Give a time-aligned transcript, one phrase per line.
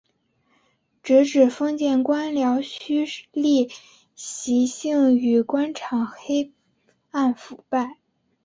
[1.03, 2.91] 直指封建官僚胥
[3.35, 3.71] 吏
[4.15, 6.51] 习性与官场黑
[7.11, 7.99] 暗腐败。